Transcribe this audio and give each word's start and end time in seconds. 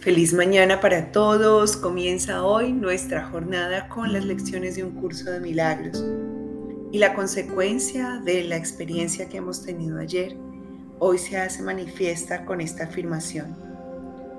Feliz 0.00 0.32
mañana 0.32 0.80
para 0.80 1.12
todos. 1.12 1.76
Comienza 1.76 2.42
hoy 2.42 2.72
nuestra 2.72 3.28
jornada 3.28 3.86
con 3.90 4.14
las 4.14 4.24
lecciones 4.24 4.76
de 4.76 4.82
un 4.82 4.92
curso 4.92 5.30
de 5.30 5.40
milagros. 5.40 6.02
Y 6.90 6.96
la 6.96 7.12
consecuencia 7.12 8.18
de 8.24 8.44
la 8.44 8.56
experiencia 8.56 9.28
que 9.28 9.36
hemos 9.36 9.62
tenido 9.62 9.98
ayer, 9.98 10.38
hoy 11.00 11.18
se 11.18 11.36
hace 11.36 11.62
manifiesta 11.62 12.46
con 12.46 12.62
esta 12.62 12.84
afirmación. 12.84 13.54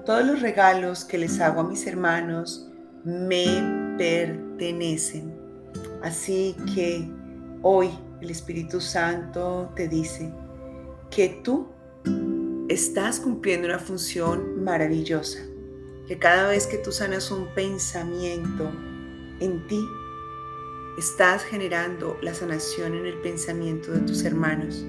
Todos 0.03 0.25
los 0.25 0.41
regalos 0.41 1.05
que 1.05 1.19
les 1.19 1.39
hago 1.39 1.61
a 1.61 1.67
mis 1.67 1.85
hermanos 1.85 2.67
me 3.05 3.95
pertenecen. 3.99 5.31
Así 6.01 6.55
que 6.73 7.07
hoy 7.61 7.91
el 8.19 8.31
Espíritu 8.31 8.81
Santo 8.81 9.71
te 9.75 9.87
dice 9.87 10.33
que 11.11 11.39
tú 11.43 11.67
estás 12.67 13.19
cumpliendo 13.19 13.67
una 13.67 13.77
función 13.77 14.63
maravillosa 14.63 15.50
que 16.11 16.19
cada 16.19 16.49
vez 16.49 16.67
que 16.67 16.77
tú 16.77 16.91
sanas 16.91 17.31
un 17.31 17.47
pensamiento 17.55 18.69
en 19.39 19.65
ti, 19.67 19.79
estás 20.97 21.41
generando 21.45 22.17
la 22.21 22.33
sanación 22.33 22.95
en 22.95 23.05
el 23.05 23.21
pensamiento 23.21 23.93
de 23.93 24.01
tus 24.01 24.25
hermanos 24.25 24.85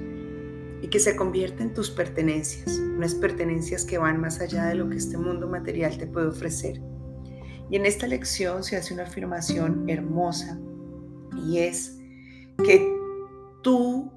y 0.80 0.88
que 0.88 0.98
se 0.98 1.14
convierte 1.14 1.62
en 1.62 1.74
tus 1.74 1.92
pertenencias, 1.92 2.76
unas 2.76 3.14
pertenencias 3.14 3.84
que 3.84 3.98
van 3.98 4.20
más 4.20 4.40
allá 4.40 4.64
de 4.64 4.74
lo 4.74 4.90
que 4.90 4.96
este 4.96 5.16
mundo 5.16 5.46
material 5.46 5.96
te 5.96 6.08
puede 6.08 6.26
ofrecer. 6.26 6.82
Y 7.70 7.76
en 7.76 7.86
esta 7.86 8.08
lección 8.08 8.64
se 8.64 8.76
hace 8.76 8.92
una 8.92 9.04
afirmación 9.04 9.88
hermosa 9.88 10.58
y 11.46 11.58
es 11.58 12.00
que 12.64 12.92
tu 13.62 14.10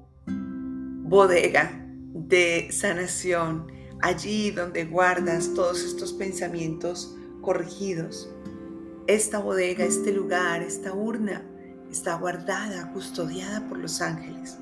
bodega 1.04 1.86
de 2.14 2.66
sanación, 2.72 3.75
allí 4.06 4.52
donde 4.52 4.84
guardas 4.84 5.52
todos 5.54 5.82
estos 5.82 6.12
pensamientos 6.12 7.16
corregidos. 7.40 8.30
Esta 9.08 9.40
bodega, 9.40 9.84
este 9.84 10.12
lugar, 10.12 10.62
esta 10.62 10.92
urna 10.92 11.44
está 11.90 12.14
guardada, 12.14 12.92
custodiada 12.92 13.68
por 13.68 13.78
los 13.78 14.00
ángeles 14.00 14.58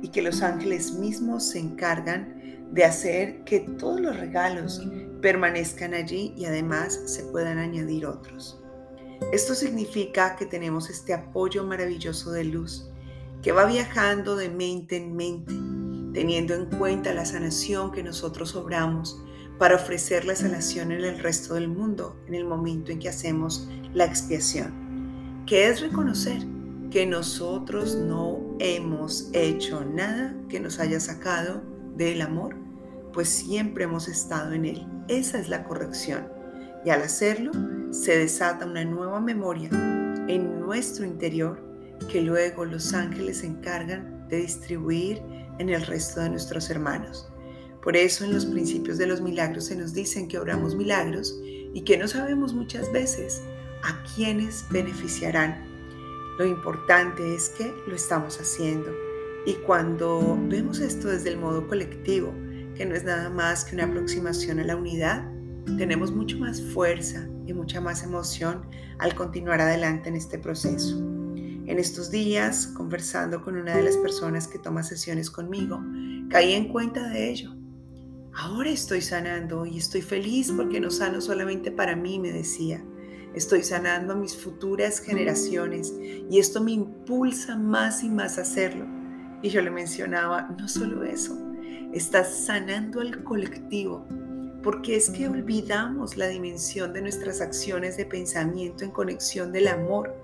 y 0.00 0.08
que 0.08 0.22
los 0.22 0.42
ángeles 0.42 0.92
mismos 0.92 1.44
se 1.44 1.58
encargan 1.58 2.68
de 2.72 2.84
hacer 2.84 3.42
que 3.44 3.60
todos 3.60 4.00
los 4.00 4.16
regalos 4.16 4.80
permanezcan 5.20 5.92
allí 5.92 6.32
y 6.36 6.44
además 6.44 7.00
se 7.06 7.24
puedan 7.24 7.58
añadir 7.58 8.06
otros. 8.06 8.60
Esto 9.32 9.54
significa 9.54 10.36
que 10.36 10.46
tenemos 10.46 10.88
este 10.88 11.14
apoyo 11.14 11.64
maravilloso 11.64 12.30
de 12.30 12.44
luz 12.44 12.88
que 13.42 13.50
va 13.50 13.66
viajando 13.66 14.36
de 14.36 14.48
mente 14.50 14.96
en 14.96 15.16
mente 15.16 15.52
teniendo 16.14 16.54
en 16.54 16.66
cuenta 16.66 17.12
la 17.12 17.26
sanación 17.26 17.90
que 17.90 18.02
nosotros 18.02 18.54
obramos 18.54 19.20
para 19.58 19.76
ofrecer 19.76 20.24
la 20.24 20.34
sanación 20.34 20.92
en 20.92 21.04
el 21.04 21.18
resto 21.18 21.54
del 21.54 21.68
mundo 21.68 22.16
en 22.26 22.34
el 22.34 22.44
momento 22.44 22.90
en 22.92 22.98
que 22.98 23.08
hacemos 23.08 23.68
la 23.92 24.04
expiación, 24.04 25.44
que 25.46 25.68
es 25.68 25.80
reconocer 25.80 26.38
que 26.90 27.06
nosotros 27.06 27.96
no 27.96 28.56
hemos 28.60 29.28
hecho 29.32 29.84
nada 29.84 30.34
que 30.48 30.60
nos 30.60 30.78
haya 30.78 31.00
sacado 31.00 31.62
del 31.96 32.22
amor, 32.22 32.56
pues 33.12 33.28
siempre 33.28 33.84
hemos 33.84 34.08
estado 34.08 34.52
en 34.52 34.64
él. 34.64 34.86
Esa 35.08 35.38
es 35.38 35.48
la 35.48 35.64
corrección. 35.64 36.28
Y 36.84 36.90
al 36.90 37.02
hacerlo, 37.02 37.52
se 37.90 38.18
desata 38.18 38.66
una 38.66 38.84
nueva 38.84 39.20
memoria 39.20 39.70
en 40.28 40.60
nuestro 40.60 41.04
interior 41.04 41.62
que 42.10 42.20
luego 42.20 42.64
los 42.64 42.92
ángeles 42.94 43.38
se 43.38 43.46
encargan 43.46 44.28
de 44.28 44.38
distribuir 44.38 45.22
en 45.58 45.68
el 45.68 45.84
resto 45.86 46.20
de 46.20 46.30
nuestros 46.30 46.70
hermanos. 46.70 47.28
Por 47.82 47.96
eso 47.96 48.24
en 48.24 48.32
los 48.32 48.46
principios 48.46 48.96
de 48.96 49.06
los 49.06 49.20
milagros 49.20 49.66
se 49.66 49.76
nos 49.76 49.92
dicen 49.92 50.26
que 50.26 50.38
obramos 50.38 50.74
milagros 50.74 51.38
y 51.42 51.82
que 51.82 51.98
no 51.98 52.08
sabemos 52.08 52.54
muchas 52.54 52.90
veces 52.92 53.42
a 53.82 54.02
quiénes 54.14 54.64
beneficiarán. 54.70 55.64
Lo 56.38 56.46
importante 56.46 57.34
es 57.34 57.50
que 57.50 57.74
lo 57.86 57.94
estamos 57.94 58.40
haciendo. 58.40 58.90
Y 59.46 59.54
cuando 59.66 60.38
vemos 60.48 60.80
esto 60.80 61.08
desde 61.08 61.28
el 61.28 61.38
modo 61.38 61.68
colectivo, 61.68 62.32
que 62.74 62.86
no 62.86 62.94
es 62.94 63.04
nada 63.04 63.28
más 63.28 63.64
que 63.64 63.74
una 63.74 63.84
aproximación 63.84 64.58
a 64.60 64.64
la 64.64 64.76
unidad, 64.76 65.30
tenemos 65.76 66.10
mucho 66.12 66.38
más 66.38 66.62
fuerza 66.62 67.28
y 67.46 67.52
mucha 67.52 67.80
más 67.80 68.02
emoción 68.02 68.62
al 68.98 69.14
continuar 69.14 69.60
adelante 69.60 70.08
en 70.08 70.16
este 70.16 70.38
proceso. 70.38 71.13
En 71.66 71.78
estos 71.78 72.10
días, 72.10 72.66
conversando 72.66 73.42
con 73.42 73.56
una 73.56 73.74
de 73.74 73.82
las 73.82 73.96
personas 73.96 74.46
que 74.46 74.58
toma 74.58 74.82
sesiones 74.82 75.30
conmigo, 75.30 75.82
caí 76.28 76.52
en 76.52 76.68
cuenta 76.68 77.08
de 77.08 77.30
ello. 77.30 77.54
Ahora 78.34 78.68
estoy 78.68 79.00
sanando 79.00 79.64
y 79.64 79.78
estoy 79.78 80.02
feliz 80.02 80.52
porque 80.54 80.78
no 80.78 80.90
sano 80.90 81.22
solamente 81.22 81.70
para 81.70 81.96
mí, 81.96 82.18
me 82.18 82.32
decía. 82.32 82.84
Estoy 83.34 83.62
sanando 83.62 84.12
a 84.12 84.16
mis 84.16 84.36
futuras 84.36 85.00
generaciones 85.00 85.94
y 86.30 86.38
esto 86.38 86.60
me 86.62 86.72
impulsa 86.72 87.56
más 87.56 88.04
y 88.04 88.10
más 88.10 88.36
a 88.36 88.42
hacerlo. 88.42 88.86
Y 89.42 89.48
yo 89.48 89.62
le 89.62 89.70
mencionaba, 89.70 90.54
no 90.58 90.68
solo 90.68 91.02
eso, 91.02 91.38
estás 91.92 92.44
sanando 92.44 93.00
al 93.00 93.24
colectivo, 93.24 94.06
porque 94.62 94.96
es 94.96 95.10
que 95.10 95.28
olvidamos 95.28 96.16
la 96.16 96.28
dimensión 96.28 96.92
de 96.92 97.02
nuestras 97.02 97.40
acciones 97.40 97.96
de 97.96 98.04
pensamiento 98.04 98.84
en 98.84 98.90
conexión 98.90 99.50
del 99.50 99.68
amor 99.68 100.14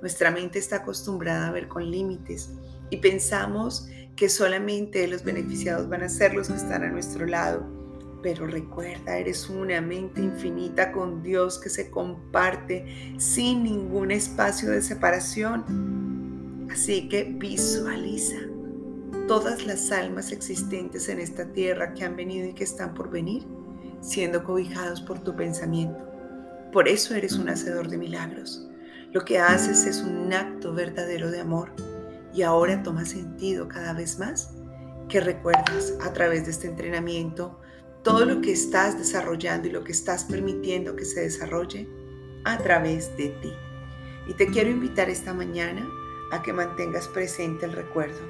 nuestra 0.00 0.30
mente 0.30 0.58
está 0.58 0.76
acostumbrada 0.76 1.48
a 1.48 1.52
ver 1.52 1.68
con 1.68 1.90
límites 1.90 2.50
y 2.90 2.98
pensamos 2.98 3.88
que 4.16 4.28
solamente 4.28 5.06
los 5.06 5.22
beneficiados 5.22 5.88
van 5.88 6.02
a 6.02 6.08
ser 6.08 6.34
los 6.34 6.48
que 6.48 6.56
están 6.56 6.82
a 6.82 6.90
nuestro 6.90 7.26
lado. 7.26 7.66
Pero 8.22 8.46
recuerda, 8.48 9.16
eres 9.16 9.48
una 9.48 9.80
mente 9.80 10.20
infinita 10.20 10.90
con 10.90 11.22
Dios 11.22 11.58
que 11.60 11.68
se 11.68 11.88
comparte 11.90 13.14
sin 13.16 13.62
ningún 13.62 14.10
espacio 14.10 14.70
de 14.70 14.82
separación. 14.82 16.66
Así 16.70 17.08
que 17.08 17.24
visualiza 17.24 18.38
todas 19.28 19.66
las 19.66 19.92
almas 19.92 20.32
existentes 20.32 21.08
en 21.08 21.20
esta 21.20 21.52
tierra 21.52 21.94
que 21.94 22.02
han 22.02 22.16
venido 22.16 22.48
y 22.48 22.54
que 22.54 22.64
están 22.64 22.94
por 22.94 23.10
venir, 23.10 23.44
siendo 24.00 24.42
cobijados 24.42 25.00
por 25.00 25.20
tu 25.20 25.36
pensamiento. 25.36 25.98
Por 26.72 26.88
eso 26.88 27.14
eres 27.14 27.34
un 27.34 27.48
hacedor 27.48 27.88
de 27.88 27.98
milagros. 27.98 28.68
Lo 29.10 29.24
que 29.24 29.38
haces 29.38 29.86
es 29.86 30.02
un 30.02 30.30
acto 30.34 30.74
verdadero 30.74 31.30
de 31.30 31.40
amor 31.40 31.72
y 32.34 32.42
ahora 32.42 32.82
toma 32.82 33.06
sentido 33.06 33.66
cada 33.66 33.94
vez 33.94 34.18
más 34.18 34.50
que 35.08 35.20
recuerdas 35.20 35.94
a 36.02 36.12
través 36.12 36.44
de 36.44 36.50
este 36.50 36.66
entrenamiento 36.66 37.58
todo 38.02 38.26
lo 38.26 38.42
que 38.42 38.52
estás 38.52 38.98
desarrollando 38.98 39.66
y 39.66 39.70
lo 39.70 39.82
que 39.82 39.92
estás 39.92 40.24
permitiendo 40.24 40.94
que 40.94 41.06
se 41.06 41.22
desarrolle 41.22 41.88
a 42.44 42.58
través 42.58 43.16
de 43.16 43.30
ti. 43.40 43.52
Y 44.28 44.34
te 44.34 44.46
quiero 44.48 44.68
invitar 44.68 45.08
esta 45.08 45.32
mañana 45.32 45.88
a 46.30 46.42
que 46.42 46.52
mantengas 46.52 47.08
presente 47.08 47.64
el 47.64 47.72
recuerdo. 47.72 48.20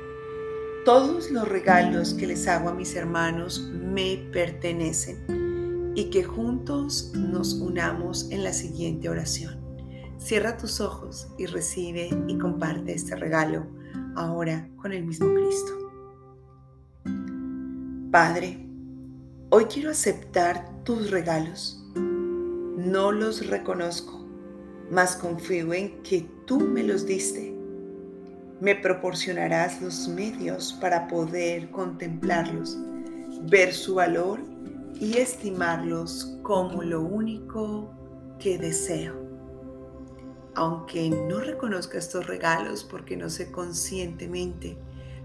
Todos 0.84 1.32
los 1.32 1.48
regalos 1.48 2.14
que 2.14 2.28
les 2.28 2.46
hago 2.46 2.68
a 2.68 2.74
mis 2.74 2.94
hermanos 2.94 3.68
me 3.72 4.28
pertenecen 4.32 5.92
y 5.96 6.08
que 6.10 6.22
juntos 6.22 7.12
nos 7.16 7.54
unamos 7.54 8.30
en 8.30 8.44
la 8.44 8.52
siguiente 8.52 9.08
oración. 9.08 9.57
Cierra 10.18 10.56
tus 10.56 10.80
ojos 10.80 11.28
y 11.38 11.46
recibe 11.46 12.10
y 12.26 12.36
comparte 12.38 12.92
este 12.92 13.14
regalo 13.14 13.66
ahora 14.16 14.68
con 14.76 14.92
el 14.92 15.04
mismo 15.04 15.32
Cristo. 15.32 15.72
Padre, 18.10 18.58
hoy 19.50 19.66
quiero 19.66 19.90
aceptar 19.90 20.82
tus 20.82 21.12
regalos. 21.12 21.84
No 21.94 23.12
los 23.12 23.46
reconozco, 23.46 24.26
mas 24.90 25.14
confío 25.14 25.72
en 25.72 26.02
que 26.02 26.28
tú 26.46 26.58
me 26.58 26.82
los 26.82 27.06
diste. 27.06 27.56
Me 28.60 28.74
proporcionarás 28.74 29.80
los 29.80 30.08
medios 30.08 30.72
para 30.80 31.06
poder 31.06 31.70
contemplarlos, 31.70 32.76
ver 33.42 33.72
su 33.72 33.94
valor 33.94 34.40
y 35.00 35.18
estimarlos 35.18 36.36
como 36.42 36.82
lo 36.82 37.02
único 37.02 37.94
que 38.40 38.58
deseo 38.58 39.27
aunque 40.58 41.08
no 41.08 41.38
reconozca 41.38 41.98
estos 41.98 42.26
regalos 42.26 42.82
porque 42.82 43.16
no 43.16 43.30
sé 43.30 43.52
conscientemente 43.52 44.76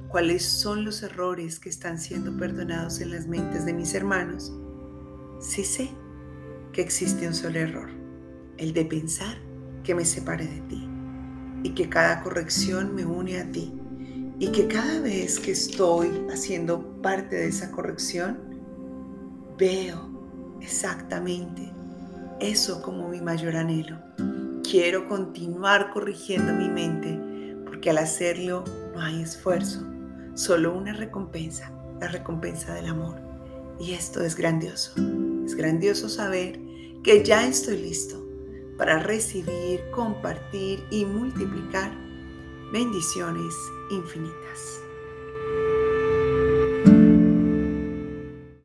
cuáles 0.07 0.45
son 0.45 0.85
los 0.85 1.01
errores 1.01 1.59
que 1.59 1.69
están 1.69 1.97
siendo 1.97 2.37
perdonados 2.37 3.01
en 3.01 3.09
las 3.09 3.25
mentes 3.25 3.65
de 3.65 3.73
mis 3.73 3.95
hermanos, 3.95 4.53
sí 5.39 5.63
sé 5.63 5.89
que 6.71 6.81
existe 6.81 7.27
un 7.27 7.33
solo 7.33 7.57
error, 7.57 7.89
el 8.57 8.73
de 8.73 8.85
pensar 8.85 9.35
que 9.83 9.95
me 9.95 10.05
separe 10.05 10.45
de 10.45 10.61
ti 10.69 10.87
y 11.63 11.71
que 11.71 11.89
cada 11.89 12.21
corrección 12.21 12.93
me 12.93 13.03
une 13.03 13.39
a 13.39 13.51
ti 13.51 13.73
y 14.37 14.49
que 14.49 14.67
cada 14.67 15.01
vez 15.01 15.39
que 15.39 15.53
estoy 15.53 16.27
haciendo 16.31 17.01
parte 17.01 17.37
de 17.37 17.47
esa 17.47 17.71
corrección, 17.71 18.37
veo 19.57 20.11
exactamente 20.61 21.73
eso 22.39 22.83
como 22.83 23.09
mi 23.09 23.19
mayor 23.19 23.55
anhelo 23.55 23.97
quiero 24.73 25.07
continuar 25.07 25.91
corrigiendo 25.91 26.51
mi 26.51 26.67
mente 26.67 27.21
porque 27.63 27.91
al 27.91 27.99
hacerlo 27.99 28.63
no 28.95 29.01
hay 29.01 29.21
esfuerzo, 29.21 29.85
solo 30.33 30.73
una 30.73 30.93
recompensa, 30.93 31.71
la 32.01 32.07
recompensa 32.07 32.73
del 32.73 32.87
amor. 32.87 33.21
Y 33.79 33.91
esto 33.91 34.23
es 34.23 34.35
grandioso. 34.35 34.95
Es 35.45 35.53
grandioso 35.53 36.09
saber 36.09 36.59
que 37.03 37.23
ya 37.23 37.45
estoy 37.45 37.83
listo 37.83 38.27
para 38.75 38.97
recibir, 38.97 39.79
compartir 39.91 40.83
y 40.89 41.05
multiplicar 41.05 41.91
bendiciones 42.71 43.53
infinitas. 43.91 44.81